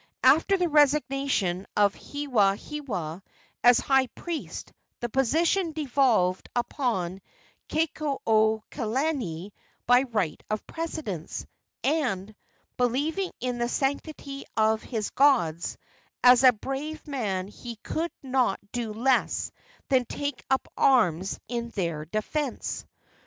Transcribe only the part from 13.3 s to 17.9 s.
in the sanctity of his gods, as a brave man he